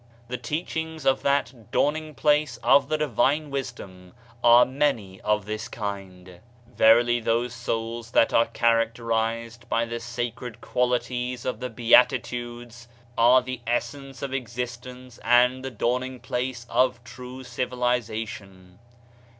The 0.29 0.37
teachings 0.37 1.05
of 1.05 1.21
that 1.21 1.69
Dawning 1.71 2.15
place 2.15 2.57
of 2.63 2.89
the 2.89 2.97
divine 2.97 3.51
wisdom 3.51 4.13
are 4.43 4.65
many 4.65 5.21
of 5.21 5.45
this 5.45 5.67
kind. 5.67 6.39
Verily 6.75 7.19
those 7.19 7.53
souls 7.53 8.09
that 8.09 8.33
arc 8.33 8.51
characterized 8.51 9.69
by 9.69 9.85
the 9.85 9.97
93 9.99 9.99
Digitized 9.99 10.09
by 10.09 10.29
Google 10.29 10.49
MYSTERIOUS 10.49 10.57
FORCES 10.57 10.57
sacred 10.57 10.61
qualities 10.71 11.45
of 11.45 11.59
the 11.59 11.69
Beatitudes 11.69 12.87
are 13.15 13.41
the 13.43 13.61
essence 13.67 14.21
of 14.23 14.33
existence 14.33 15.19
and 15.23 15.63
the 15.63 15.69
dawning 15.69 16.19
place 16.19 16.65
of 16.67 17.03
true 17.03 17.43
civili 17.43 17.99
zation. 17.99 18.79